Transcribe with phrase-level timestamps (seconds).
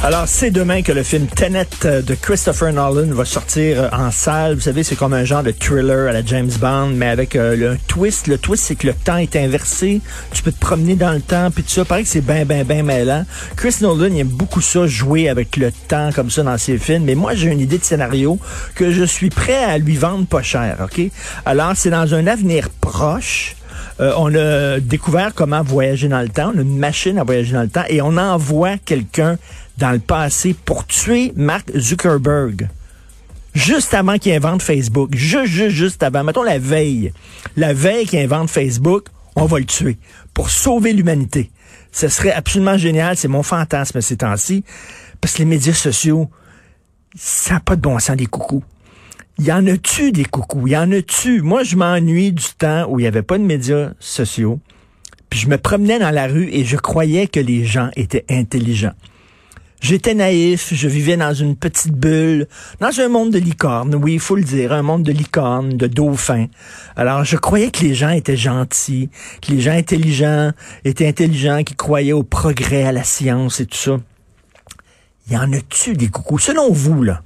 [0.00, 4.12] Alors, c'est demain que le film Tenet euh, de Christopher Nolan va sortir euh, en
[4.12, 4.54] salle.
[4.54, 7.56] Vous savez, c'est comme un genre de thriller à la James Bond, mais avec euh,
[7.56, 8.28] le twist.
[8.28, 10.00] Le twist, c'est que le temps est inversé.
[10.32, 11.84] Tu peux te promener dans le temps, puis tout ça.
[11.84, 13.24] Pareil que c'est bien, bien, bien mêlant.
[13.56, 17.02] Chris Nolan, il aime beaucoup ça, jouer avec le temps comme ça dans ses films.
[17.02, 18.38] Mais moi, j'ai une idée de scénario
[18.76, 21.02] que je suis prêt à lui vendre pas cher, OK?
[21.44, 23.56] Alors, c'est dans un avenir proche.
[24.00, 26.52] Euh, on a découvert comment voyager dans le temps.
[26.54, 29.38] On a une machine à voyager dans le temps et on envoie quelqu'un
[29.78, 32.68] dans le passé pour tuer Mark Zuckerberg.
[33.54, 35.14] Juste avant qu'il invente Facebook.
[35.14, 36.24] Juste, juste, juste avant.
[36.24, 37.12] Mettons la veille.
[37.56, 39.96] La veille qu'il invente Facebook, on va le tuer
[40.34, 41.50] pour sauver l'humanité.
[41.92, 43.16] Ce serait absolument génial.
[43.16, 44.64] C'est mon fantasme ces temps-ci.
[45.20, 46.28] Parce que les médias sociaux,
[47.16, 48.62] ça n'a pas de bon sens des coucous.
[49.38, 50.66] Il y en a-tu des coucous?
[50.66, 51.42] Il y en a-tu?
[51.42, 54.58] Moi, je m'ennuie du temps où il n'y avait pas de médias sociaux.
[55.30, 58.94] Puis je me promenais dans la rue et je croyais que les gens étaient intelligents.
[59.80, 62.48] J'étais naïf, je vivais dans une petite bulle,
[62.80, 65.86] dans un monde de licornes, oui, il faut le dire, un monde de licornes, de
[65.86, 66.46] dauphins.
[66.96, 69.08] Alors, je croyais que les gens étaient gentils,
[69.40, 70.50] que les gens intelligents
[70.84, 73.98] étaient intelligents, qui croyaient au progrès, à la science et tout ça.
[75.28, 76.38] Il y en a-tu des coucous?
[76.38, 77.22] Selon vous, là,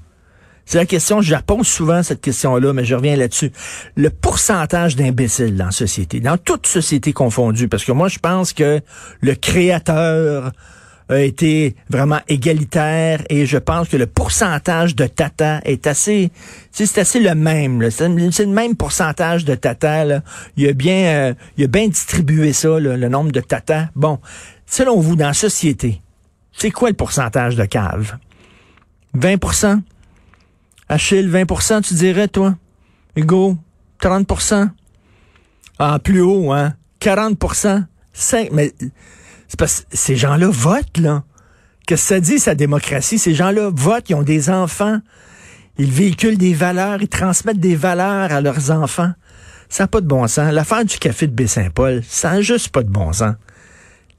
[0.66, 3.50] c'est la question, je la pose souvent cette question-là, mais je reviens là-dessus.
[3.96, 8.52] Le pourcentage d'imbéciles dans la société, dans toute société confondue, parce que moi je pense
[8.52, 8.80] que
[9.20, 10.52] le créateur
[11.08, 16.30] a été vraiment égalitaire et je pense que le pourcentage de tata est assez,
[16.70, 17.90] c'est assez le même.
[17.90, 20.04] C'est le même pourcentage de tata.
[20.04, 20.22] Là.
[20.56, 23.90] Il a bien, euh, il a bien distribué ça, là, le nombre de tata.
[23.94, 24.18] Bon,
[24.66, 26.00] selon vous, dans la société,
[26.52, 28.16] c'est quoi le pourcentage de cave?
[29.16, 29.80] 20%
[30.88, 32.54] Achille, 20% tu dirais, toi?
[33.16, 33.56] Hugo,
[34.00, 34.68] 30%
[35.78, 36.74] Ah, plus haut, hein?
[37.00, 38.72] 40% 5 mais
[39.52, 41.24] c'est parce que ces gens-là votent, là.
[41.86, 43.18] Qu'est-ce que ça dit, sa démocratie?
[43.18, 44.98] Ces gens-là votent, ils ont des enfants.
[45.76, 49.12] Ils véhiculent des valeurs, ils transmettent des valeurs à leurs enfants.
[49.68, 50.50] Ça n'a pas de bon sens.
[50.54, 53.34] L'affaire du café de Baie-Saint-Paul, ça n'a juste pas de bon sens.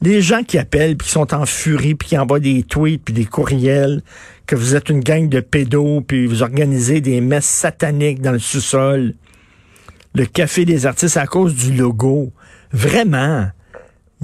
[0.03, 3.15] Les gens qui appellent, puis qui sont en furie, puis qui envoient des tweets, puis
[3.15, 4.03] des courriels,
[4.45, 8.37] que vous êtes une gang de pédos, puis vous organisez des messes sataniques dans le
[8.39, 9.15] sous-sol.
[10.13, 12.31] Le café des artistes à cause du logo.
[12.71, 13.47] Vraiment.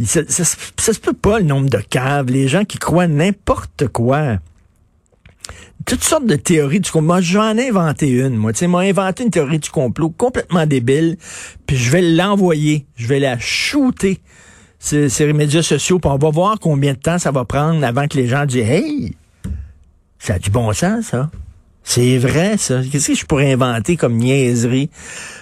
[0.06, 2.28] Ça, ça, se peut pas le nombre de caves.
[2.28, 4.38] Les gens qui croient n'importe quoi.
[5.86, 7.08] Toutes sortes de théories du complot.
[7.08, 8.54] Moi, j'en ai inventé une, moi.
[8.54, 11.18] Tu sais, moi, inventé une théorie du complot complètement débile,
[11.66, 12.86] puis je vais l'envoyer.
[12.96, 14.22] Je vais la shooter
[14.80, 18.08] sur, les médias sociaux, puis on va voir combien de temps ça va prendre avant
[18.08, 19.16] que les gens disent Hey,
[20.20, 21.30] ça a du bon sens, ça.
[21.84, 22.82] C'est vrai, ça.
[22.84, 24.90] Qu'est-ce que je pourrais inventer comme niaiserie?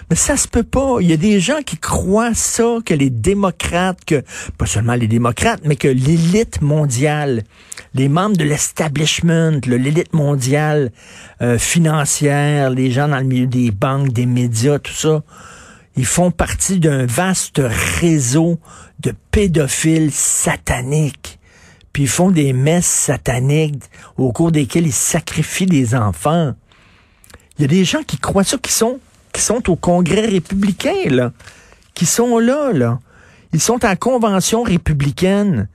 [0.10, 0.98] Mais ça se peut pas.
[1.02, 4.24] Il y a des gens qui croient ça, que les démocrates, que,
[4.58, 7.44] pas seulement les démocrates, mais que l'élite mondiale,
[7.94, 10.92] les membres de l'establishment, l'élite mondiale
[11.42, 15.24] euh, financière, les gens dans le milieu des banques, des médias, tout ça,
[15.98, 17.62] ils font partie d'un vaste
[18.00, 18.60] réseau
[19.00, 21.37] de pédophiles sataniques.
[21.98, 23.82] Puis ils font des messes sataniques
[24.18, 26.54] au cours desquelles ils sacrifient des enfants.
[27.58, 29.00] Il y a des gens qui croient ça, qui sont,
[29.68, 31.32] au Congrès républicain, là,
[31.96, 33.00] qui sont là, là.
[33.52, 35.70] Ils sont en convention républicaine.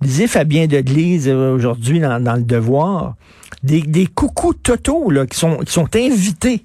[0.00, 3.14] Lisez Fabien Deglise euh, aujourd'hui dans, Le Devoir.
[3.62, 6.64] Des, des coucous totaux là, qui sont invités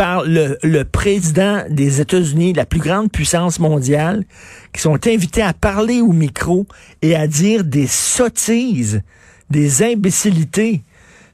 [0.00, 4.24] par le, président des États-Unis, la plus grande puissance mondiale,
[4.72, 6.66] qui sont invités à parler au micro
[7.02, 9.02] et à dire des sottises,
[9.50, 10.80] des imbécilités.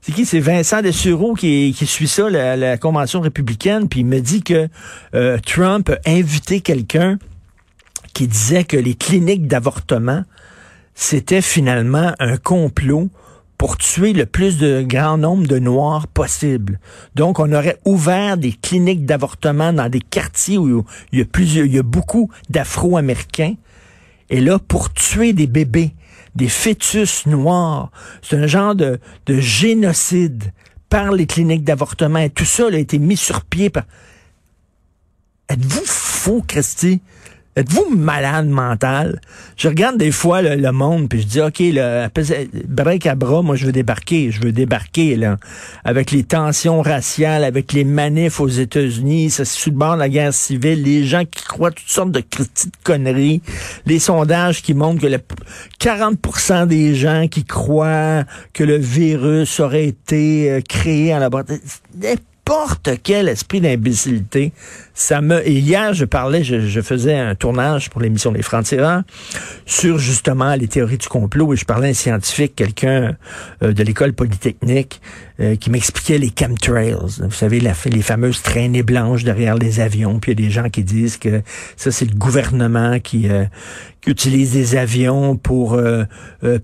[0.00, 0.26] C'est qui?
[0.26, 4.42] C'est Vincent Dessureau qui, qui suit ça, la, la convention républicaine, puis il me dit
[4.42, 4.66] que
[5.14, 7.20] euh, Trump a invité quelqu'un
[8.14, 10.24] qui disait que les cliniques d'avortement,
[10.96, 13.10] c'était finalement un complot
[13.58, 16.78] pour tuer le plus de grand nombre de Noirs possible.
[17.14, 21.66] Donc, on aurait ouvert des cliniques d'avortement dans des quartiers où il y a plusieurs,
[21.66, 23.54] il beaucoup d'Afro-Américains.
[24.28, 25.94] Et là, pour tuer des bébés,
[26.34, 27.90] des fœtus noirs,
[28.22, 30.52] c'est un genre de, de génocide
[30.88, 32.18] par les cliniques d'avortement.
[32.18, 33.84] Et tout ça a été mis sur pied par...
[35.48, 37.00] Êtes-vous fou, Christy?
[37.56, 39.18] Êtes-vous malade mental?
[39.56, 42.06] Je regarde des fois le, monde, puis je dis, OK, le,
[42.68, 44.30] break à bras, moi, je veux débarquer.
[44.30, 45.38] Je veux débarquer, là.
[45.82, 50.34] Avec les tensions raciales, avec les manifs aux États-Unis, ça se le de la guerre
[50.34, 53.40] civile, les gens qui croient toutes sortes de petites conneries,
[53.86, 55.18] les sondages qui montrent que le
[55.80, 61.58] 40% des gens qui croient que le virus aurait été euh, créé en laboratoire
[63.02, 64.52] quel esprit d'imbécilité.
[64.94, 65.46] Ça me.
[65.46, 69.02] Et hier, je parlais, je, faisais un tournage pour l'émission Les Francs-Tireurs
[69.64, 73.16] sur justement les théories du complot et je parlais à un scientifique, quelqu'un
[73.62, 75.00] euh, de l'école polytechnique,
[75.40, 76.96] euh, qui m'expliquait les chemtrails.
[77.18, 80.18] Vous savez, les fameuses traînées blanches derrière les avions.
[80.18, 81.42] Puis il y a des gens qui disent que
[81.76, 83.44] ça, c'est le gouvernement qui, euh,
[84.00, 85.80] qui utilise des avions pour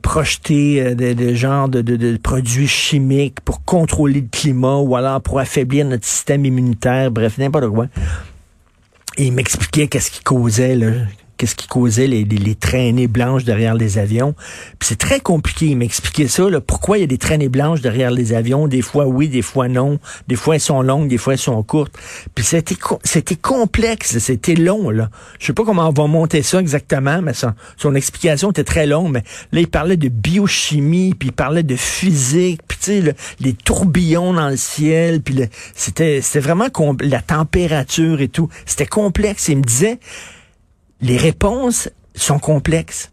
[0.02, 5.20] projeter des, des genres de, de, de produits chimiques pour contrôler le climat ou alors
[5.20, 7.10] pour affaiblir notre système immunitaire.
[7.10, 7.86] Bref, n'importe quoi.
[9.18, 10.92] Et il m'expliquait qu'est-ce qui causait, là,
[11.42, 14.36] qu'est-ce qui causait les, les, traînées blanches derrière les avions.
[14.78, 15.66] Puis c'est très compliqué.
[15.66, 18.68] Il m'expliquait ça, là, pourquoi il y a des traînées blanches derrière les avions?
[18.68, 19.98] Des fois oui, des fois non.
[20.28, 21.98] Des fois elles sont longues, des fois elles sont courtes.
[22.36, 24.90] Puis c'était c'était complexe, c'était long.
[24.90, 25.10] Là.
[25.40, 28.86] Je sais pas comment on va monter ça exactement, mais son, son explication était très
[28.86, 29.10] longue.
[29.10, 33.52] Mais là, il parlait de biochimie, puis il parlait de physique, puis tu sais, les
[33.52, 35.40] tourbillons dans le ciel, puis
[35.74, 36.68] c'était c'était vraiment
[37.00, 38.48] la température et tout.
[38.64, 39.48] C'était complexe.
[39.48, 39.98] Il me disait
[41.02, 43.10] les réponses sont complexes.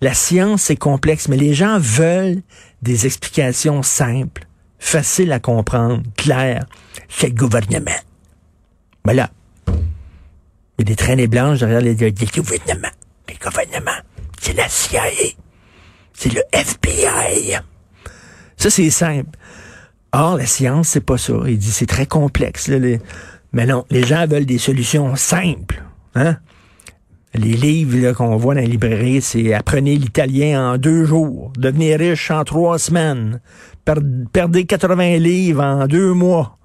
[0.00, 2.42] La science est complexe, mais les gens veulent
[2.82, 4.46] des explications simples,
[4.78, 6.66] faciles à comprendre, claires.
[7.08, 7.98] C'est le gouvernement.
[9.04, 9.30] Voilà.
[9.68, 9.72] Il
[10.80, 12.88] y a des traînées blanches derrière les, les gouvernements.
[13.28, 14.02] Les gouvernements.
[14.40, 15.02] C'est la CIA.
[16.12, 17.58] C'est le FBI.
[18.56, 19.36] Ça, c'est simple.
[20.12, 21.34] Or, la science, c'est pas ça.
[21.46, 22.70] Il dit c'est très complexe.
[23.52, 25.82] Mais non, les gens veulent des solutions simples.
[26.14, 26.38] Hein?
[27.38, 32.30] Les livres qu'on voit dans les librairies, c'est Apprenez l'italien en deux jours, devenez riche
[32.30, 33.40] en trois semaines,
[34.32, 36.56] perdez 80 livres en deux mois.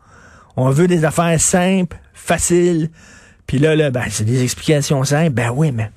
[0.56, 2.90] On veut des affaires simples, faciles.
[3.48, 5.32] Puis là, ben, c'est des explications simples.
[5.32, 5.92] Ben oui, mais...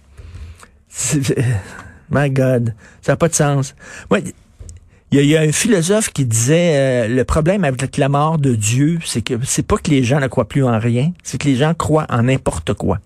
[2.10, 3.74] My God, ça n'a pas de sens.
[4.10, 8.98] il y, a un philosophe qui disait euh, le problème avec la mort de Dieu,
[9.04, 11.56] c'est que c'est pas que les gens ne croient plus en rien, c'est que les
[11.56, 12.98] gens croient en n'importe quoi.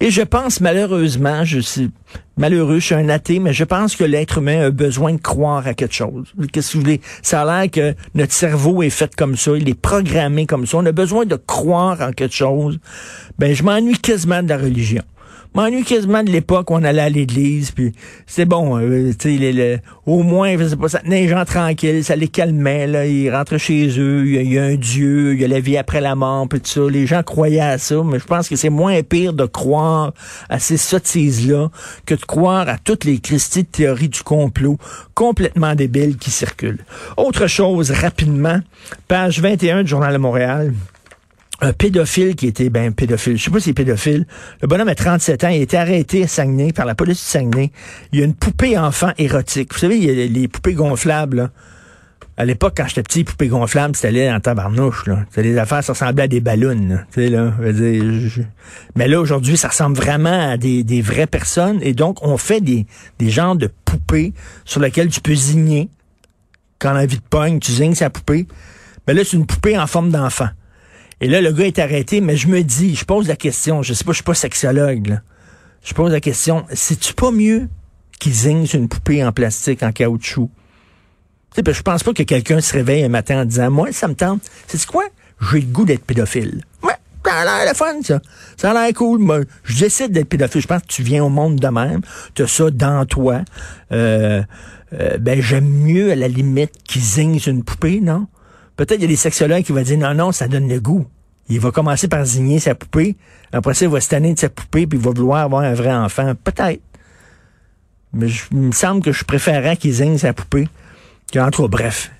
[0.00, 1.90] Et je pense malheureusement, je suis
[2.36, 5.66] malheureux, je suis un athée, mais je pense que l'être humain a besoin de croire
[5.66, 6.32] à quelque chose.
[6.52, 7.00] Qu'est-ce que vous voulez?
[7.22, 10.78] Ça a l'air que notre cerveau est fait comme ça, il est programmé comme ça.
[10.78, 12.78] On a besoin de croire en quelque chose.
[13.38, 15.02] Ben, je m'ennuie quasiment de la religion
[15.54, 17.92] m'ennuie quasiment de l'époque où on allait à l'église, puis
[18.26, 22.04] c'est bon, euh, tu sais, au moins, je sais pas, ça tenait les gens tranquilles,
[22.04, 25.44] ça les calmait, là, ils rentrent chez eux, il y, a un Dieu, il y
[25.44, 26.80] a la vie après la mort, puis tout ça.
[26.90, 30.12] Les gens croyaient à ça, mais je pense que c'est moins pire de croire
[30.48, 31.70] à ces sottises-là
[32.06, 34.78] que de croire à toutes les Christies de théorie du complot
[35.14, 36.84] complètement débiles qui circulent.
[37.16, 38.60] Autre chose, rapidement,
[39.08, 40.72] page 21 du Journal de Montréal
[41.60, 44.26] un pédophile qui était, ben, pédophile, je sais pas si c'est pédophile.
[44.60, 47.30] Le bonhomme a 37 ans, il a été arrêté à Saguenay par la police de
[47.30, 47.70] Saguenay.
[48.12, 49.72] Il y a une poupée enfant érotique.
[49.72, 51.50] Vous savez, il y a les poupées gonflables, là.
[52.36, 55.24] À l'époque, quand j'étais petit, poupée gonflable, c'était là en tabarnouche, là.
[55.30, 57.52] C'était des affaires, ça ressemblait à des ballons, Tu sais, là.
[58.96, 61.78] Mais là, aujourd'hui, ça ressemble vraiment à des, vraies personnes.
[61.82, 62.86] Et donc, on fait des,
[63.20, 64.32] des genres de poupées
[64.64, 65.88] sur lesquelles tu peux zigner.
[66.80, 68.48] Quand la vie de pogne, tu zignes sa poupée.
[69.06, 70.48] Mais là, c'est une poupée en forme d'enfant.
[71.24, 73.94] Et là, le gars est arrêté, mais je me dis, je pose la question, je
[73.94, 75.22] sais pas, je suis pas sexologue, là.
[75.82, 77.70] Je pose la question, c'est-tu pas mieux
[78.20, 80.50] qu'ils zignent une poupée en plastique, en caoutchouc?
[81.54, 84.06] Tu sais, je pense pas que quelqu'un se réveille un matin en disant, moi, ça
[84.06, 84.42] me tente.
[84.66, 85.04] C'est quoi?
[85.50, 86.60] J'ai le goût d'être pédophile.
[86.82, 86.92] Ouais,
[87.24, 88.20] ça a l'air fun, ça.
[88.58, 89.18] Ça a l'air cool.
[89.18, 90.60] Moi, je décide d'être pédophile.
[90.60, 92.02] Je pense que tu viens au monde de même.
[92.34, 93.40] Tu as ça dans toi.
[93.92, 94.42] Euh,
[94.92, 98.26] euh, ben, j'aime mieux, à la limite, qu'ils zignent une poupée, non?
[98.76, 101.06] Peut-être il y a des sexologues qui vont dire non, non, ça donne le goût.
[101.48, 103.16] Il va commencer par zigner sa poupée.
[103.52, 105.74] Après ça, il va se tanner de sa poupée puis il va vouloir avoir un
[105.74, 106.34] vrai enfant.
[106.42, 106.80] Peut-être.
[108.12, 110.68] Mais il me semble que je préférerais qu'il zigne sa poupée
[111.32, 112.10] qu'entre bref.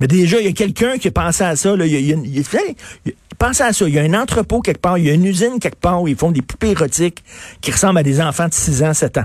[0.00, 1.76] Mais déjà, il y a quelqu'un qui a pensé à ça.
[1.76, 1.86] Là.
[1.86, 2.16] Il, y a,
[3.46, 3.86] à ça.
[3.86, 6.08] Il y a un entrepôt quelque part, il y a une usine quelque part où
[6.08, 7.22] ils font des poupées érotiques
[7.60, 9.24] qui ressemblent à des enfants de 6 ans, 7 ans.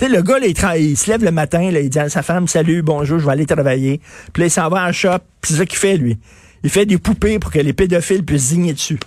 [0.00, 3.26] Le gars, il, se lève le matin, il dit à sa femme, salut, bonjour, je
[3.26, 4.00] vais aller travailler.
[4.32, 6.18] Puis là, il s'en va en shop, c'est ça qu'il fait, lui.
[6.66, 8.98] Il fait des poupées pour que les pédophiles puissent zigner dessus.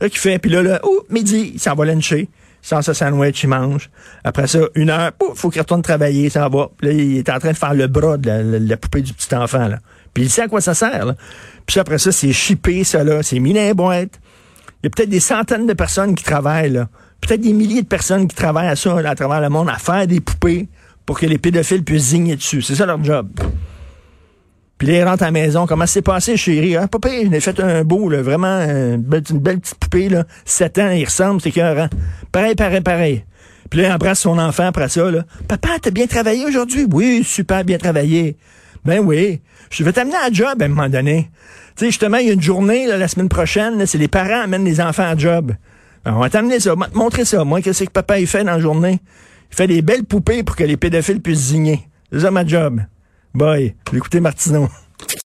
[0.00, 2.28] Là, qu'il fait, puis là, là, oh, midi, il s'en va luncher.
[2.62, 3.90] Sans sa sandwich, il mange.
[4.22, 6.70] Après ça, une heure, il faut qu'il retourne travailler, ça va.
[6.78, 9.34] Puis là, il est en train de faire le bras de la, poupée du petit
[9.34, 9.68] enfant.
[10.14, 11.14] Puis il sait à quoi ça sert.
[11.66, 13.24] Puis après ça, c'est chippé, ça, là.
[13.24, 14.20] C'est mis dans les boîtes.
[14.80, 16.84] Il y a peut-être des centaines de personnes qui travaillent,
[17.20, 20.06] peut-être des milliers de personnes qui travaillent à ça, à travers le monde, à faire
[20.06, 20.68] des poupées
[21.04, 22.62] pour que les pédophiles puissent zigner dessus.
[22.62, 23.28] C'est ça leur job.
[24.82, 25.64] Puis là, ils rentrent à la maison.
[25.64, 26.74] Comment c'est passé, chérie?
[26.74, 26.88] Hein?
[26.88, 30.24] Papa, il a fait un beau, là, vraiment, une belle, une belle petite poupée, là.
[30.44, 31.86] 7 ans, il ressemble, c'est écœurant.
[32.32, 33.24] Pareil, pareil, pareil.
[33.70, 35.22] Puis là, il embrasse son enfant après ça, là.
[35.46, 36.88] Papa, t'as bien travaillé aujourd'hui?
[36.90, 38.36] Oui, super bien travaillé.
[38.84, 39.40] Ben oui.
[39.70, 41.30] Je vais t'amener à job à un moment donné.
[41.76, 44.42] Tu sais, justement, il y a une journée, là, la semaine prochaine, c'est les parents
[44.42, 45.52] amènent les enfants à job.
[46.04, 47.44] Alors, on va t'amener ça, on montrer ça.
[47.44, 48.98] Moi, qu'est-ce que papa, il fait dans la journée?
[49.52, 51.88] Il fait des belles poupées pour que les pédophiles puissent zigner.
[52.12, 52.80] C'est ça ma job.
[53.34, 53.74] Bye.
[53.92, 54.68] Écoutez Martineau.